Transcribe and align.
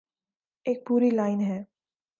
ایک 0.65 0.87
پوری 0.87 1.09
لائن 1.09 1.41
ہے۔ 1.41 1.63